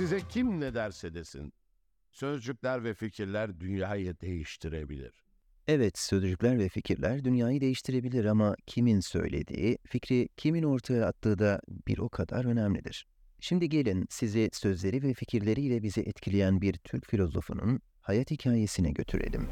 [0.00, 1.52] Size kim ne derse desin.
[2.12, 5.24] Sözcükler ve fikirler dünyayı değiştirebilir.
[5.68, 11.98] Evet, sözcükler ve fikirler dünyayı değiştirebilir ama kimin söylediği, fikri kimin ortaya attığı da bir
[11.98, 13.06] o kadar önemlidir.
[13.40, 19.48] Şimdi gelin sizi sözleri ve fikirleriyle bizi etkileyen bir Türk filozofunun hayat hikayesine götürelim.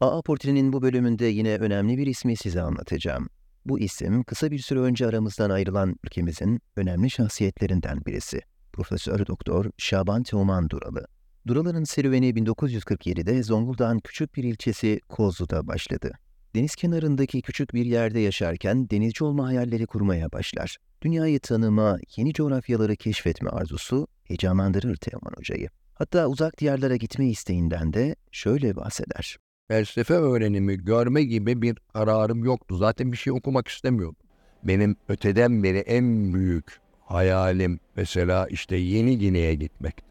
[0.00, 3.28] AA Portre'nin bu bölümünde yine önemli bir ismi size anlatacağım.
[3.64, 8.40] Bu isim kısa bir süre önce aramızdan ayrılan ülkemizin önemli şahsiyetlerinden birisi.
[8.72, 11.06] Profesör Doktor Şaban Teoman Duralı.
[11.46, 16.12] Duralı'nın serüveni 1947'de Zonguldak'ın küçük bir ilçesi Kozlu'da başladı.
[16.54, 20.76] Deniz kenarındaki küçük bir yerde yaşarken denizci olma hayalleri kurmaya başlar.
[21.02, 25.68] Dünyayı tanıma, yeni coğrafyaları keşfetme arzusu heyecanlandırır Teoman Hoca'yı.
[25.94, 29.36] Hatta uzak diyarlara gitme isteğinden de şöyle bahseder.
[29.72, 32.76] Felsefe öğrenimi görme gibi bir kararım yoktu.
[32.76, 34.28] Zaten bir şey okumak istemiyordum.
[34.64, 40.04] Benim öteden beri en büyük hayalim mesela işte Yeni Gine'ye gitmekti.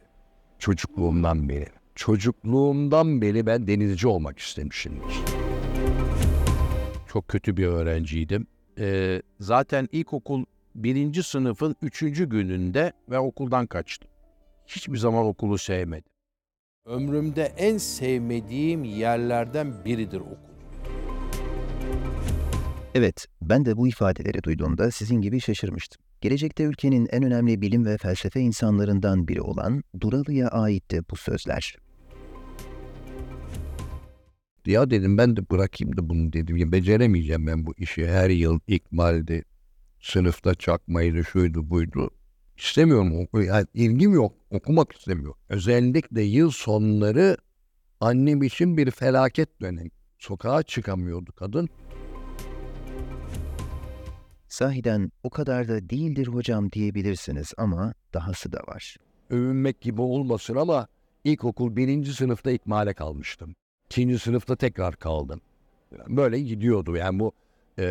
[0.59, 1.67] Çocukluğumdan beri.
[1.95, 5.13] Çocukluğumdan beri ben denizci olmak istemişimdir.
[7.07, 8.47] Çok kötü bir öğrenciydim.
[8.79, 14.09] Ee, zaten ilkokul birinci sınıfın üçüncü gününde ve okuldan kaçtım.
[14.67, 16.10] Hiçbir zaman okulu sevmedim.
[16.85, 20.35] Ömrümde en sevmediğim yerlerden biridir okul.
[22.95, 26.03] Evet, ben de bu ifadeleri duyduğumda sizin gibi şaşırmıştım.
[26.21, 31.75] Gelecekte ülkenin en önemli bilim ve felsefe insanlarından biri olan Duralı'ya aitti bu sözler.
[34.65, 36.57] Ya dedim ben de bırakayım da bunu dedim.
[36.57, 38.07] Ya beceremeyeceğim ben bu işi.
[38.07, 39.43] Her yıl ikmaldi.
[39.99, 42.09] Sınıfta çakmaydı, şuydu, buydu.
[42.61, 43.27] İstemiyorum.
[43.33, 44.33] Yani ilgim yok.
[44.51, 45.37] Okumak istemiyorum.
[45.49, 47.37] Özellikle yıl sonları
[47.99, 49.89] annem için bir felaket dönemi.
[50.19, 51.69] Sokağa çıkamıyordu kadın.
[54.47, 58.97] Sahiden o kadar da değildir hocam diyebilirsiniz ama dahası da var.
[59.29, 60.87] Övünmek gibi olmasın ama
[61.23, 63.55] ilkokul birinci sınıfta ikmale kalmıştım.
[63.85, 65.41] İkinci sınıfta tekrar kaldım.
[66.07, 66.95] Böyle gidiyordu.
[66.95, 67.31] Yani bu
[67.79, 67.83] e,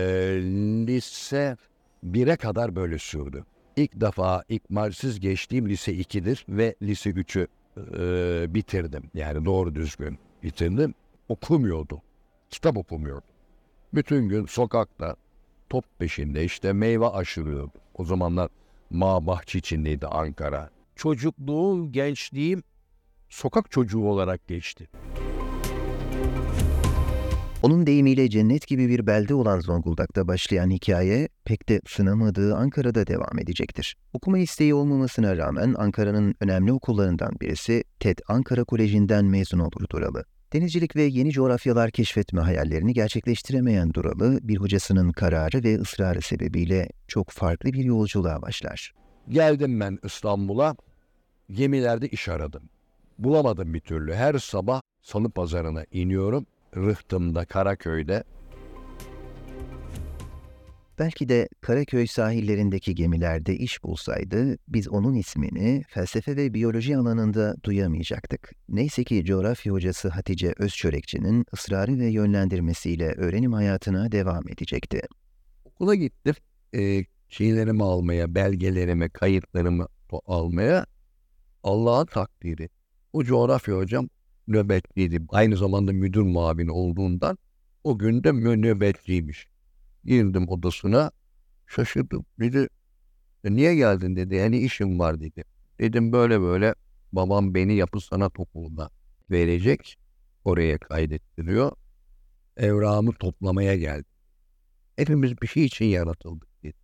[0.87, 1.57] lise
[2.05, 3.45] 1'e kadar böyle sürdü.
[3.77, 9.03] İlk defa ikmalsiz geçtiğim lise 2'dir ve lise 3'ü e, bitirdim.
[9.15, 10.95] Yani doğru düzgün bitirdim.
[11.29, 12.03] Okumuyordu.
[12.51, 13.27] Kitap okumuyordu.
[13.95, 15.17] Bütün gün sokakta
[15.69, 17.73] top peşinde işte meyve aşırıyordu.
[17.95, 18.51] O zamanlar
[18.91, 20.71] Mağ Bahçeçi'ndeydi Ankara.
[20.97, 22.63] Çocukluğum, gençliğim
[23.29, 24.89] sokak çocuğu olarak geçti.
[27.63, 33.39] Onun deyimiyle cennet gibi bir belde olan Zonguldak'ta başlayan hikaye pek de sınamadığı Ankara'da devam
[33.39, 33.97] edecektir.
[34.13, 40.25] Okuma isteği olmamasına rağmen Ankara'nın önemli okullarından birisi TED Ankara Koleji'nden mezun olur Duralı.
[40.53, 47.31] Denizcilik ve yeni coğrafyalar keşfetme hayallerini gerçekleştiremeyen Duralı, bir hocasının kararı ve ısrarı sebebiyle çok
[47.31, 48.93] farklı bir yolculuğa başlar.
[49.29, 50.77] Geldim ben İstanbul'a,
[51.51, 52.63] gemilerde iş aradım.
[53.19, 54.15] Bulamadım bir türlü.
[54.15, 56.47] Her sabah salı pazarına iniyorum.
[56.77, 58.25] Rıhtım'da, Karaköy'de.
[60.99, 68.53] Belki de Karaköy sahillerindeki gemilerde iş bulsaydı biz onun ismini felsefe ve biyoloji alanında duyamayacaktık.
[68.69, 75.01] Neyse ki coğrafya hocası Hatice Özçörekçi'nin ısrarı ve yönlendirmesiyle öğrenim hayatına devam edecekti.
[75.65, 76.35] Okula gittim.
[76.75, 79.87] E, şeylerimi almaya, belgelerimi, kayıtlarımı
[80.27, 80.87] almaya.
[81.63, 82.69] Allah'ın takdiri.
[83.13, 84.09] O coğrafya hocam
[84.49, 85.27] nöbetliydi.
[85.29, 87.39] Aynı zamanda müdür muavini olduğundan
[87.85, 89.47] o gün de nöbetliymiş.
[90.05, 91.11] Girdim odasına
[91.67, 92.25] şaşırdım.
[92.41, 92.69] Dedi
[93.45, 94.35] "E, niye geldin dedi.
[94.35, 95.45] Yani işim var dedi.
[95.81, 96.75] Dedim böyle böyle
[97.13, 98.91] babam beni yapı sanat okuluna
[99.31, 99.97] verecek.
[100.45, 101.73] Oraya kaydettiriyor.
[102.57, 104.05] Evrağımı toplamaya geldim.
[104.97, 106.77] Hepimiz bir şey için yaratıldık dedi.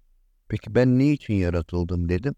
[0.48, 2.34] Peki ben ne için yaratıldım dedim.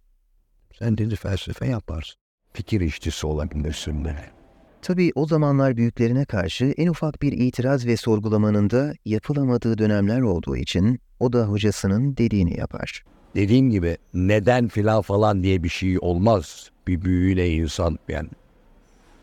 [0.78, 2.16] Sen dedi felsefe yaparsın.
[2.52, 4.37] Fikir işçisi olabilirsin dedi.
[4.82, 10.56] Tabii o zamanlar büyüklerine karşı en ufak bir itiraz ve sorgulamanın da yapılamadığı dönemler olduğu
[10.56, 13.04] için o da hocasının dediğini yapar.
[13.34, 16.70] Dediğim gibi neden filan falan diye bir şey olmaz.
[16.88, 18.28] Bir büyüyle insan yani.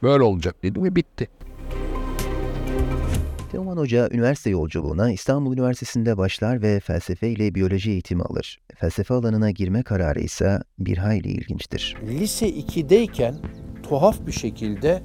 [0.03, 1.29] Böyle olacak dedim ve bitti.
[3.51, 8.59] Teoman Hoca üniversite yolculuğuna İstanbul Üniversitesi'nde başlar ve felsefe ile biyoloji eğitimi alır.
[8.75, 11.95] Felsefe alanına girme kararı ise bir hayli ilginçtir.
[12.07, 13.35] Lise 2'deyken
[13.83, 15.03] tuhaf bir şekilde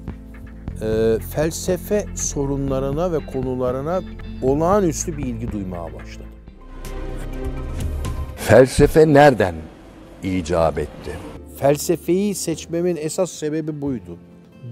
[0.81, 4.01] e, felsefe sorunlarına ve konularına
[4.41, 6.27] olağanüstü bir ilgi duymaya başladım.
[8.35, 9.55] Felsefe nereden
[10.23, 11.11] icap etti?
[11.57, 14.17] Felsefeyi seçmemin esas sebebi buydu.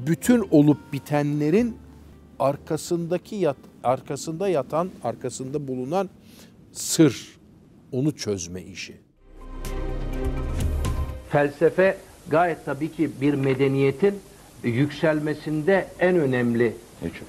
[0.07, 1.77] Bütün olup bitenlerin
[2.39, 6.09] arkasındaki yat, arkasında yatan, arkasında bulunan
[6.71, 7.39] sır,
[7.91, 8.97] onu çözme işi.
[11.29, 11.97] Felsefe
[12.29, 14.19] gayet tabii ki bir medeniyetin
[14.63, 16.73] yükselmesinde en önemli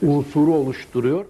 [0.02, 1.24] unsuru oluşturuyor.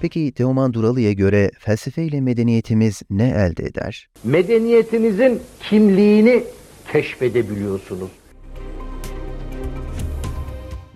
[0.00, 4.08] Peki Teoman Duralı'ya göre felsefeyle medeniyetimiz ne elde eder?
[4.24, 6.44] Medeniyetinizin kimliğini
[6.92, 8.10] keşfedebiliyorsunuz.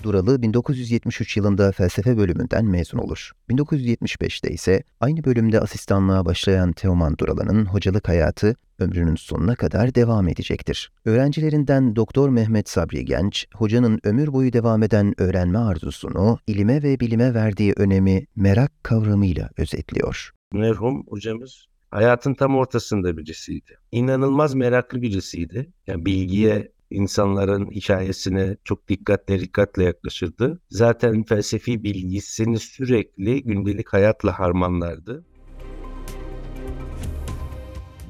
[0.03, 3.33] Duralı 1973 yılında felsefe bölümünden mezun olur.
[3.51, 10.91] 1975'te ise aynı bölümde asistanlığa başlayan Teoman Duralı'nın hocalık hayatı ömrünün sonuna kadar devam edecektir.
[11.05, 17.35] Öğrencilerinden Doktor Mehmet Sabri Genç, hocanın ömür boyu devam eden öğrenme arzusunu, ilime ve bilime
[17.35, 20.31] verdiği önemi merak kavramıyla özetliyor.
[20.53, 23.79] merhum hocamız hayatın tam ortasında birisiydi.
[23.93, 25.73] İnanılmaz meraklı birisiydi.
[25.87, 30.61] Yani bilgiye, insanların hikayesine çok dikkatle dikkatle yaklaşırdı.
[30.71, 35.25] Zaten felsefi bilgisini sürekli gündelik hayatla harmanlardı.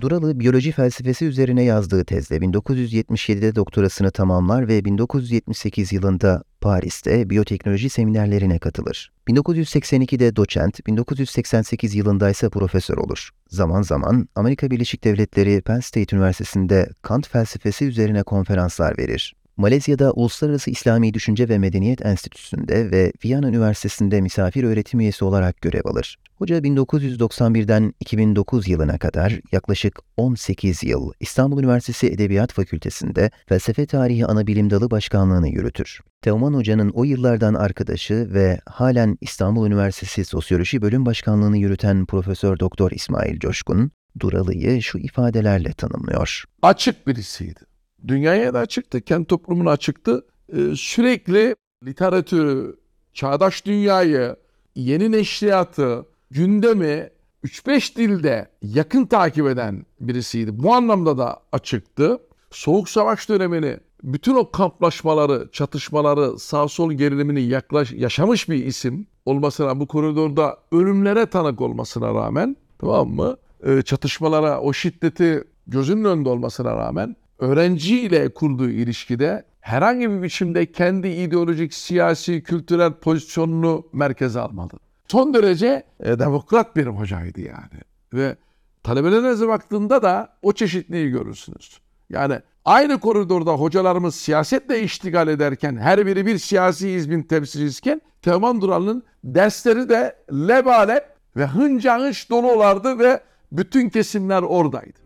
[0.01, 8.59] Duralı, biyoloji felsefesi üzerine yazdığı tezle 1977'de doktorasını tamamlar ve 1978 yılında Paris'te biyoteknoloji seminerlerine
[8.59, 9.13] katılır.
[9.29, 13.31] 1982'de doçent, 1988 yılında ise profesör olur.
[13.49, 19.35] Zaman zaman Amerika Birleşik Devletleri Penn State Üniversitesi'nde Kant felsefesi üzerine konferanslar verir.
[19.57, 25.85] Malezya'da Uluslararası İslami Düşünce ve Medeniyet Enstitüsü'nde ve Viyana Üniversitesi'nde misafir öğretim üyesi olarak görev
[25.85, 26.17] alır.
[26.35, 34.71] Hoca 1991'den 2009 yılına kadar yaklaşık 18 yıl İstanbul Üniversitesi Edebiyat Fakültesi'nde Felsefe Tarihi Anabilim
[34.71, 36.01] Dalı Başkanlığını yürütür.
[36.23, 42.91] Teoman Hoca'nın o yıllardan arkadaşı ve halen İstanbul Üniversitesi Sosyoloji Bölüm Başkanlığını yürüten Profesör Doktor
[42.91, 46.45] İsmail Coşkun, Duralı'yı şu ifadelerle tanımlıyor.
[46.63, 47.61] açık birisiydi.
[48.07, 50.27] Dünyaya da açıktı, kendi toplumuna açıktı.
[50.53, 52.77] Ee, sürekli literatürü,
[53.13, 54.37] çağdaş dünyayı,
[54.75, 57.11] yeni neşriyatı, gündemi
[57.45, 60.63] 3-5 dilde yakın takip eden birisiydi.
[60.63, 62.19] Bu anlamda da açıktı.
[62.51, 69.81] Soğuk Savaş dönemini, bütün o kamplaşmaları, çatışmaları, sağ sol gerilimini yaklaş, yaşamış bir isim olmasına,
[69.81, 73.37] bu koridorda ölümlere tanık olmasına rağmen, tamam mı?
[73.67, 81.09] Ee, çatışmalara, o şiddeti gözünün önünde olmasına rağmen öğrenciyle kurduğu ilişkide herhangi bir biçimde kendi
[81.09, 84.77] ideolojik, siyasi, kültürel pozisyonunu merkeze almadı.
[85.09, 87.81] Son derece e, demokrat bir hocaydı yani.
[88.13, 88.37] Ve
[88.83, 91.81] talebelerinize baktığında da o çeşitliği görürsünüz.
[92.11, 99.03] Yani aynı koridorda hocalarımız siyasetle iştigal ederken her biri bir siyasi hizbin temsilcisiyken Teoman Duralı'nın
[99.25, 101.05] dersleri de lebalep
[101.37, 103.21] ve hınca hınç dolu olardı ve
[103.53, 105.06] bütün kesimler oradaydı.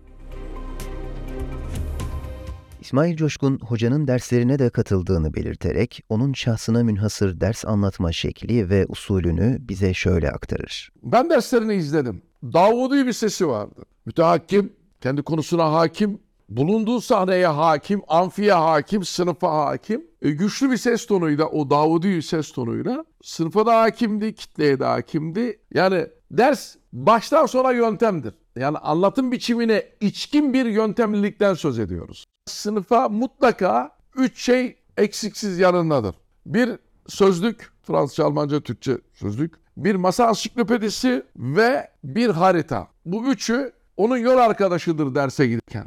[2.90, 9.58] İsmail Coşkun, hocanın derslerine de katıldığını belirterek, onun şahsına münhasır ders anlatma şekli ve usulünü
[9.60, 10.92] bize şöyle aktarır.
[11.02, 12.22] Ben derslerini izledim.
[12.42, 13.82] Davudi bir sesi vardı.
[14.06, 20.06] Mütehakim, kendi konusuna hakim, bulunduğu sahneye hakim, amfiye hakim, sınıfa hakim.
[20.22, 25.58] E, güçlü bir ses tonuyla, o Davudi ses tonuyla sınıfa da hakimdi, kitleye de hakimdi.
[25.74, 28.34] Yani ders baştan sona yöntemdir.
[28.56, 32.26] Yani anlatım biçimine içkin bir yöntemlilikten söz ediyoruz.
[32.46, 36.14] Sınıfa mutlaka üç şey eksiksiz yanındadır.
[36.46, 36.70] Bir
[37.06, 39.54] sözlük, Fransızca, Almanca, Türkçe sözlük.
[39.76, 42.88] Bir masa ansiklopedisi ve bir harita.
[43.04, 45.86] Bu üçü onun yol arkadaşıdır derse giderken.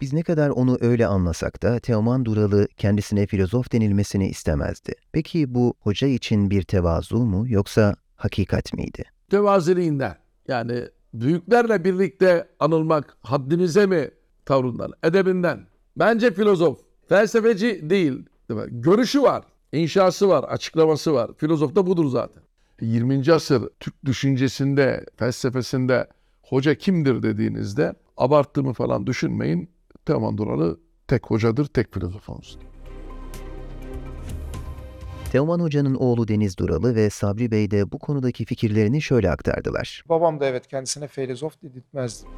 [0.00, 4.94] Biz ne kadar onu öyle anlasak da Teoman Duralı kendisine filozof denilmesini istemezdi.
[5.12, 9.04] Peki bu hoca için bir tevazu mu yoksa hakikat miydi?
[9.30, 10.16] Tevaziliğinden
[10.48, 10.84] yani
[11.20, 14.10] büyüklerle birlikte anılmak haddimize mi
[14.44, 15.66] tavrından, edebinden.
[15.96, 18.26] Bence filozof, felsefeci değil.
[18.50, 18.66] değil mi?
[18.70, 21.30] Görüşü var, inşası var, açıklaması var.
[21.36, 22.42] Filozof da budur zaten.
[22.80, 23.32] 20.
[23.32, 26.06] asır Türk düşüncesinde, felsefesinde
[26.42, 29.70] hoca kimdir dediğinizde abarttığımı falan düşünmeyin.
[30.06, 32.75] Teoman Duralı tek hocadır, tek filozofumuzdur.
[35.36, 40.04] Teoman Hoca'nın oğlu Deniz Duralı ve Sabri Bey de bu konudaki fikirlerini şöyle aktardılar.
[40.08, 42.28] Babam da evet kendisine filozof dedirtmezdi.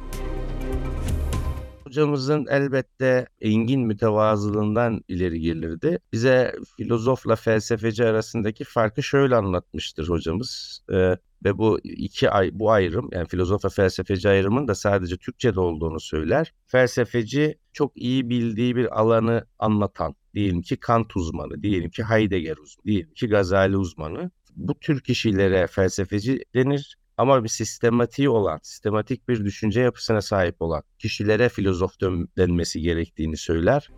[1.83, 5.99] Hocamızın elbette engin mütevazılığından ileri gelirdi.
[6.13, 10.81] Bize filozofla felsefeci arasındaki farkı şöyle anlatmıştır hocamız.
[10.91, 15.59] Ee, ve bu iki ay bu ayrım yani filozof ve felsefeci ayrımın da sadece Türkçe'de
[15.59, 16.53] olduğunu söyler.
[16.65, 22.85] Felsefeci çok iyi bildiği bir alanı anlatan, diyelim ki Kant uzmanı, diyelim ki Heidegger uzmanı,
[22.85, 24.31] diyelim ki Gazali uzmanı.
[24.55, 26.95] Bu tür kişilere felsefeci denir.
[27.17, 31.91] Ama bir sistematiği olan, sistematik bir düşünce yapısına sahip olan kişilere filozof
[32.37, 33.89] denmesi gerektiğini söyler.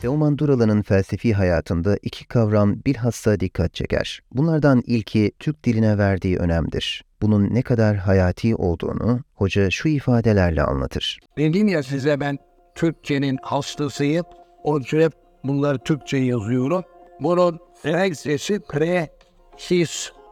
[0.00, 4.20] Teoman Duralı'nın felsefi hayatında iki kavram bilhassa dikkat çeker.
[4.32, 7.04] Bunlardan ilki Türk diline verdiği önemdir.
[7.22, 11.18] Bunun ne kadar hayati olduğunu hoca şu ifadelerle anlatır.
[11.38, 12.38] Dedim ya size ben
[12.78, 14.24] Türkçenin hastasıyım.
[14.64, 15.12] Onun için hep
[15.44, 16.84] bunları Türkçe yazıyorum.
[17.20, 20.24] Bunun Fransızcası prehistoria.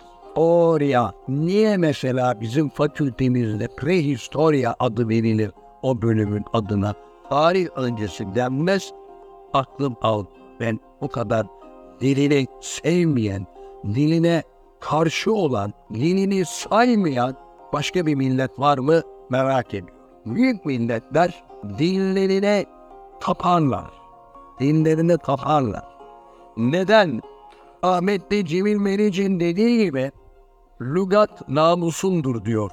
[1.28, 5.50] Niye mesela bizim fakültemizde prehistoria adı verilir
[5.82, 6.94] o bölümün adına?
[7.30, 8.92] Tarih öncesi denmez.
[9.52, 10.24] Aklım al.
[10.60, 11.46] Ben o kadar
[12.00, 13.46] dilini sevmeyen,
[13.84, 14.42] diline
[14.80, 17.36] karşı olan, dilini saymayan
[17.72, 19.95] başka bir millet var mı merak ediyorum.
[20.26, 21.44] Büyük milletler
[21.78, 22.64] dinlerine
[23.20, 23.90] taparlar.
[24.60, 25.84] Dinlerine taparlar.
[26.56, 27.20] Neden?
[27.82, 30.12] Ahmetli Cemil Meric'in dediği gibi
[30.80, 32.70] lügat namusundur diyor.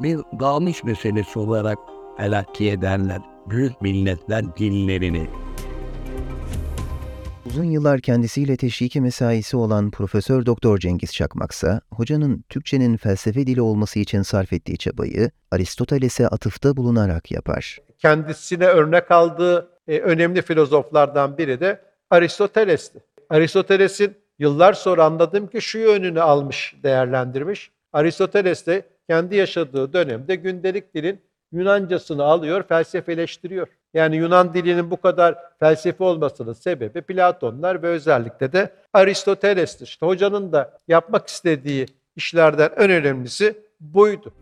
[0.00, 1.78] Bir namus meselesi olarak
[2.16, 3.20] helakki ederler.
[3.46, 5.26] Büyük milletler dinlerini.
[7.58, 13.98] Uzun yıllar kendisiyle teşviki mesaisi olan Profesör Doktor Cengiz Çakmaksa, hocanın Türkçenin felsefe dili olması
[13.98, 17.78] için sarf ettiği çabayı Aristoteles'e atıfta bulunarak yapar.
[17.98, 22.98] kendisine örnek aldığı e, önemli filozoflardan biri de Aristoteles'ti.
[23.30, 27.70] Aristoteles'in yıllar sonra anladım ki şu yönünü almış, değerlendirmiş.
[27.92, 31.20] Aristoteles de kendi yaşadığı dönemde gündelik dilin
[31.52, 33.68] Yunancasını alıyor, felsefeleştiriyor.
[33.94, 39.86] Yani Yunan dilinin bu kadar felsefi olmasının sebebi Platonlar ve özellikle de Aristoteles'tir.
[39.86, 44.32] İşte hocanın da yapmak istediği işlerden en önemlisi buydu.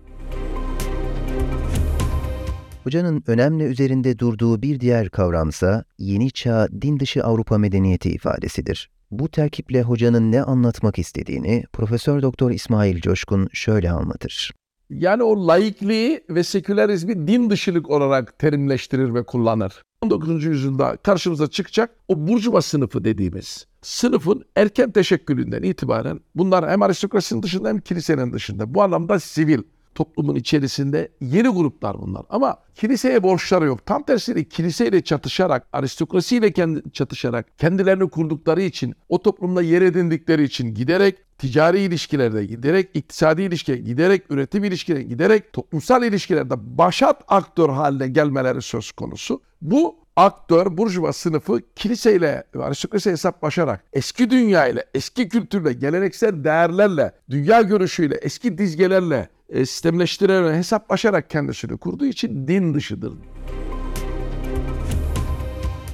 [2.84, 8.90] Hocanın önemli üzerinde durduğu bir diğer kavramsa yeni çağ din dışı Avrupa medeniyeti ifadesidir.
[9.10, 14.52] Bu terkiple hocanın ne anlatmak istediğini Profesör Doktor İsmail Coşkun şöyle anlatır.
[14.90, 19.83] Yani o laikliği ve sekülerizmi din dışılık olarak terimleştirir ve kullanır.
[20.02, 20.45] 19.
[20.45, 27.69] yüzyılda karşımıza çıkacak o burjuva sınıfı dediğimiz sınıfın erken teşekkülünden itibaren bunlar hem aristokrasinin dışında
[27.69, 29.62] hem kilisenin dışında bu anlamda sivil
[29.96, 32.22] toplumun içerisinde yeni gruplar bunlar.
[32.30, 33.86] Ama kiliseye borçları yok.
[33.86, 40.74] Tam tersine kiliseyle çatışarak, aristokrasiyle kendi, çatışarak, kendilerini kurdukları için, o toplumda yer edindikleri için
[40.74, 48.08] giderek ticari ilişkilerde giderek, iktisadi ilişkiye giderek, üretim ilişkilerine giderek, toplumsal ilişkilerde başat aktör haline
[48.08, 49.42] gelmeleri söz konusu.
[49.62, 57.12] Bu aktör, burjuva sınıfı kiliseyle ve aristokrasiyle hesaplaşarak eski dünya ile, eski kültürle, geleneksel değerlerle,
[57.30, 63.12] dünya görüşüyle, eski dizgelerle e, sistemleştirerek, hesaplaşarak kendisini kurduğu için din dışıdır.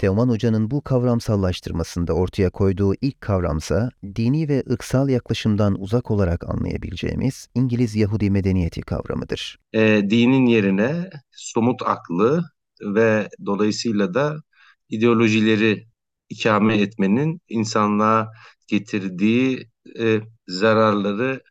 [0.00, 7.48] Teoman Hoca'nın bu kavramsallaştırmasında ortaya koyduğu ilk kavramsa dini ve ırksal yaklaşımdan uzak olarak anlayabileceğimiz
[7.54, 9.58] İngiliz Yahudi medeniyeti kavramıdır.
[9.72, 12.44] e, dinin yerine somut aklı
[12.82, 14.42] ve dolayısıyla da
[14.88, 15.86] ideolojileri
[16.28, 18.32] ikame etmenin insanlığa
[18.68, 21.42] getirdiği e, zararları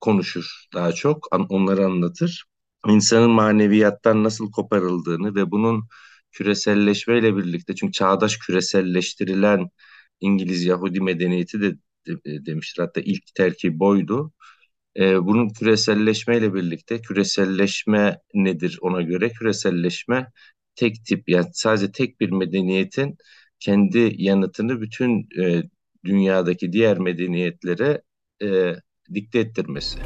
[0.00, 2.44] konuşur daha çok, an- onları anlatır.
[2.88, 5.84] İnsanın maneviyattan nasıl koparıldığını ve bunun
[6.32, 9.70] küreselleşmeyle birlikte, çünkü çağdaş küreselleştirilen
[10.20, 11.72] İngiliz Yahudi medeniyeti de,
[12.06, 12.82] de- demiştir.
[12.82, 14.32] Hatta ilk terki boydu.
[14.96, 19.30] Ee, bunun küreselleşmeyle birlikte küreselleşme nedir ona göre?
[19.32, 20.26] Küreselleşme
[20.80, 23.16] tek tip yani sadece tek bir medeniyetin
[23.58, 25.62] kendi yanıtını bütün e,
[26.04, 28.02] dünyadaki diğer medeniyetlere
[28.42, 28.74] e,
[29.14, 29.98] dikte ettirmesi.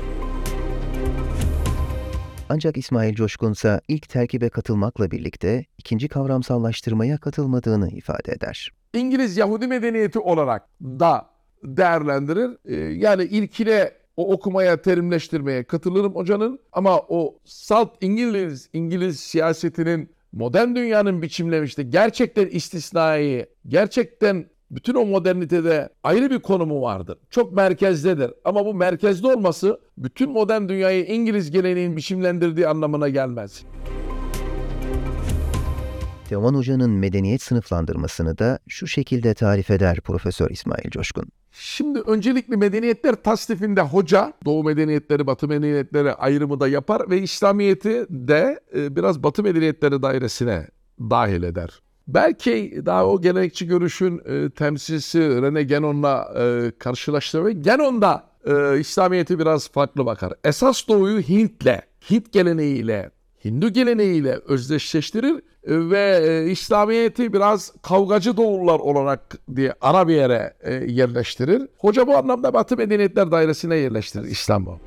[2.48, 8.70] Ancak İsmail Coşkunsa ilk terkibe katılmakla birlikte ikinci kavramsallaştırmaya katılmadığını ifade eder.
[8.94, 11.30] İngiliz Yahudi medeniyeti olarak da
[11.64, 12.50] değerlendirir.
[12.64, 20.74] Ee, yani ilkine o okumaya, terimleştirmeye katılırım hocanın ama o salt İngiliz İngiliz siyasetinin modern
[20.74, 21.90] dünyanın biçimlemişti.
[21.90, 27.18] Gerçekten istisnai, gerçekten bütün o modernitede ayrı bir konumu vardır.
[27.30, 28.30] Çok merkezdedir.
[28.44, 33.64] Ama bu merkezde olması bütün modern dünyayı İngiliz geleneğin biçimlendirdiği anlamına gelmez.
[36.28, 41.24] Teoman Hoca'nın medeniyet sınıflandırmasını da şu şekilde tarif eder Profesör İsmail Coşkun.
[41.56, 48.60] Şimdi öncelikli medeniyetler tasnifinde hoca Doğu medeniyetleri, Batı medeniyetleri ayrımı da yapar ve İslamiyet'i de
[48.76, 50.66] e, biraz Batı medeniyetleri dairesine
[51.00, 51.82] dahil eder.
[52.08, 56.34] Belki daha o gelenekçi görüşün e, temsilcisi Rene Genon'la
[57.46, 60.32] e, Genon da e, İslamiyet'i biraz farklı bakar.
[60.44, 61.80] Esas Doğu'yu Hint'le,
[62.10, 63.10] Hint geleneğiyle,
[63.44, 70.74] Hindu geleneğiyle özdeşleştirir ve e, İslamiyet'i biraz kavgacı doğullar olarak diye ana bir yere e,
[70.74, 71.68] yerleştirir.
[71.78, 74.78] Hoca bu anlamda Batı Medeniyetler Dairesi'ne yerleştirir İslam'ı.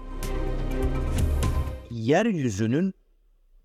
[1.92, 2.94] yeryüzünün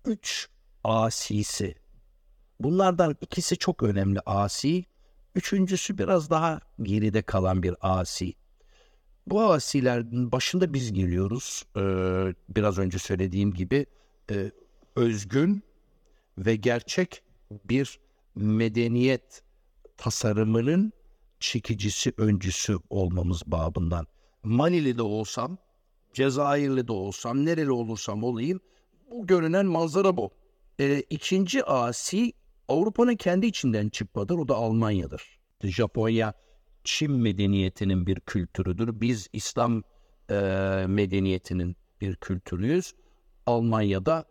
[0.05, 0.47] üç
[0.83, 1.75] asisi.
[2.59, 4.85] Bunlardan ikisi çok önemli asi.
[5.35, 8.33] Üçüncüsü biraz daha geride kalan bir asi.
[9.27, 11.63] Bu asilerin başında biz geliyoruz.
[11.77, 11.81] Ee,
[12.49, 13.85] biraz önce söylediğim gibi
[14.31, 14.51] e,
[14.95, 15.63] özgün
[16.37, 17.23] ve gerçek
[17.65, 17.99] bir
[18.35, 19.43] medeniyet
[19.97, 20.93] tasarımının
[21.39, 24.07] çekicisi, öncüsü olmamız babından.
[24.43, 25.57] Manili'de olsam,
[26.13, 28.59] Cezayirli'de olsam, nereli olursam olayım
[29.11, 30.31] bu görünen manzara bu.
[30.79, 32.33] Ee, ikinci asi
[32.67, 34.37] Avrupa'nın kendi içinden çıkmadır.
[34.37, 35.39] O da Almanya'dır.
[35.63, 36.33] Japonya,
[36.83, 39.01] Çin medeniyetinin bir kültürüdür.
[39.01, 39.83] Biz İslam
[40.29, 40.35] e,
[40.87, 42.93] medeniyetinin bir kültürüyüz.
[43.45, 44.25] Almanya'da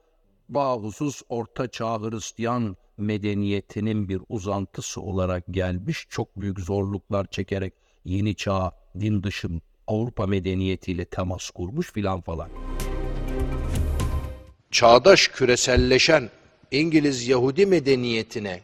[0.55, 6.07] bağhusuz Orta Çağ Hristiyan medeniyetinin bir uzantısı olarak gelmiş.
[6.09, 7.73] Çok büyük zorluklar çekerek
[8.05, 9.49] yeni çağ, din dışı
[9.87, 12.49] Avrupa medeniyetiyle temas kurmuş filan falan.
[14.71, 16.31] çağdaş küreselleşen
[16.71, 18.61] İngiliz Yahudi medeniyetine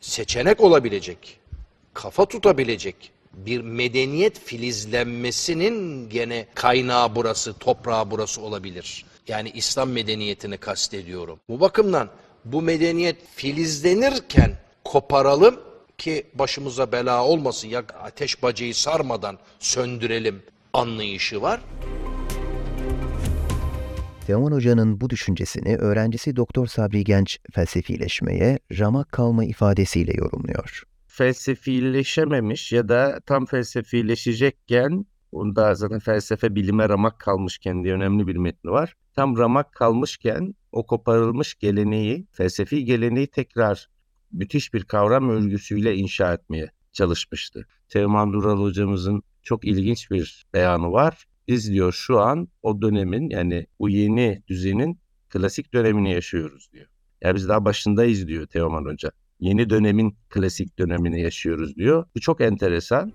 [0.00, 1.38] seçenek olabilecek,
[1.94, 9.04] kafa tutabilecek bir medeniyet filizlenmesinin gene kaynağı burası, toprağı burası olabilir.
[9.28, 11.40] Yani İslam medeniyetini kastediyorum.
[11.48, 12.08] Bu bakımdan
[12.44, 14.52] bu medeniyet filizlenirken
[14.84, 15.60] koparalım
[15.98, 21.60] ki başımıza bela olmasın ya ateş bacayı sarmadan söndürelim anlayışı var.
[24.26, 30.82] Teoman Hoca'nın bu düşüncesini öğrencisi Doktor Sabri Genç felsefileşmeye ramak kalma ifadesiyle yorumluyor.
[31.06, 38.70] felsefileşememiş ya da tam felsefileşecekken onda zaten felsefe bilime ramak kalmışken diye önemli bir metni
[38.70, 38.96] var.
[39.14, 43.88] Tam ramak kalmışken o koparılmış geleneği, felsefi geleneği tekrar
[44.32, 47.66] müthiş bir kavram örgüsüyle inşa etmeye çalışmıştı.
[47.88, 51.26] Teoman Dural hocamızın çok ilginç bir beyanı var.
[51.48, 56.86] Biz diyor şu an o dönemin yani bu yeni düzenin klasik dönemini yaşıyoruz diyor.
[57.20, 59.10] Ya biz daha başındayız diyor Teoman Hoca
[59.40, 62.06] yeni dönemin klasik dönemini yaşıyoruz diyor.
[62.16, 63.12] Bu çok enteresan.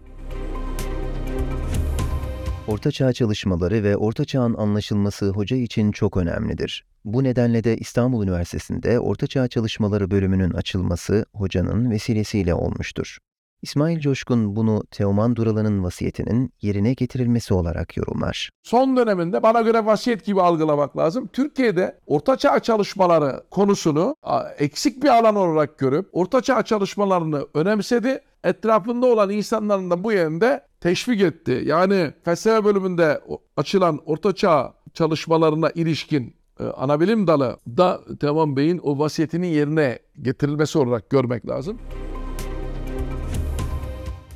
[2.67, 6.85] Orta Çağ çalışmaları ve Orta Çağ'ın anlaşılması hoca için çok önemlidir.
[7.05, 13.17] Bu nedenle de İstanbul Üniversitesi'nde Orta Çağ Çalışmaları bölümünün açılması hocanın vesilesiyle olmuştur.
[13.61, 18.49] İsmail Coşkun bunu Teoman Duralı'nın vasiyetinin yerine getirilmesi olarak yorumlar.
[18.63, 21.27] Son döneminde bana göre vasiyet gibi algılamak lazım.
[21.33, 24.15] Türkiye'de ortaçağ çalışmaları konusunu
[24.59, 28.19] eksik bir alan olarak görüp ortaçağ çalışmalarını önemsedi.
[28.43, 31.61] Etrafında olan insanların da bu yönde teşvik etti.
[31.65, 33.21] Yani felsefe bölümünde
[33.57, 41.09] açılan ortaçağ çalışmalarına ilişkin e, anabilim dalı da Teoman Bey'in o vasiyetinin yerine getirilmesi olarak
[41.09, 41.77] görmek lazım.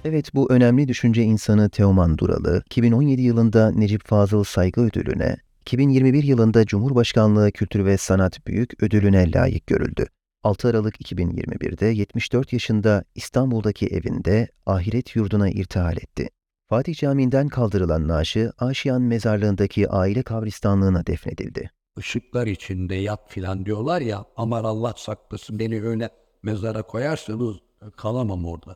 [0.06, 6.66] Evet bu önemli düşünce insanı Teoman Duralı, 2017 yılında Necip Fazıl Saygı Ödülü'ne, 2021 yılında
[6.66, 10.08] Cumhurbaşkanlığı Kültür ve Sanat Büyük Ödülü'ne layık görüldü.
[10.44, 16.30] 6 Aralık 2021'de 74 yaşında İstanbul'daki evinde ahiret yurduna irtihal etti.
[16.70, 21.72] Fatih Camii'nden kaldırılan naaşı Aşiyan Mezarlığı'ndaki aile kabristanlığına defnedildi.
[21.98, 26.10] ışıklar içinde yat filan diyorlar ya aman Allah saklasın beni öyle
[26.44, 27.56] mezara koyarsanız
[27.98, 28.76] kalamam orada.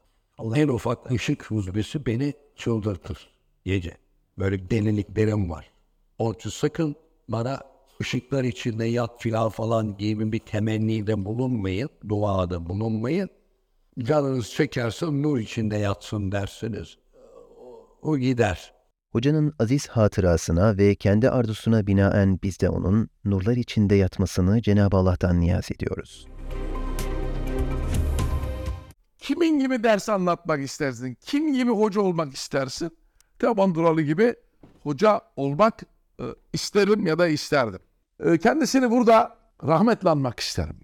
[0.56, 3.30] En ufak ışık huzmesi beni çıldırtır
[3.66, 3.98] gece.
[4.38, 5.72] Böyle deliliklerim var.
[6.20, 6.96] Onun sakın
[7.30, 7.60] bana
[8.02, 13.30] ışıklar içinde yat filan falan gibi bir temennide bulunmayın, duada bulunmayın.
[14.00, 16.98] Canınız çekerse nur içinde yatsın dersiniz.
[18.02, 18.74] O, o gider.
[19.12, 25.40] Hocanın aziz hatırasına ve kendi arzusuna binaen biz de onun nurlar içinde yatmasını Cenab-ı Allah'tan
[25.40, 26.28] niyaz ediyoruz.
[29.18, 31.18] Kimin gibi ders anlatmak istersin?
[31.22, 32.98] Kim gibi hoca olmak istersin?
[33.40, 34.36] Teoman Duralı gibi
[34.84, 35.84] hoca olmak
[36.54, 37.80] isterim ya da isterdim.
[38.20, 40.80] E, kendisini burada rahmetle anmak isterim.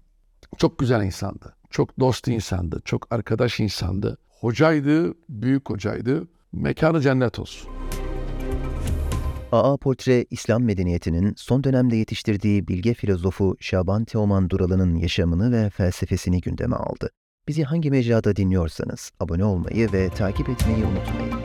[0.58, 1.56] Çok güzel insandı.
[1.70, 2.82] Çok dost insandı.
[2.84, 4.18] Çok arkadaş insandı.
[4.40, 6.28] Hocaydı, büyük hocaydı.
[6.52, 7.70] Mekanı cennet olsun.
[9.52, 16.40] AA Portre, İslam medeniyetinin son dönemde yetiştirdiği bilge filozofu Şaban Teoman Duralı'nın yaşamını ve felsefesini
[16.40, 17.10] gündeme aldı.
[17.48, 21.41] Bizi hangi mecrada dinliyorsanız abone olmayı ve takip etmeyi unutmayın.